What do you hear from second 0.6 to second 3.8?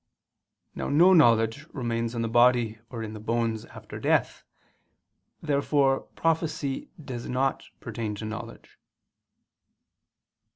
Now no knowledge remains in the body or in the bones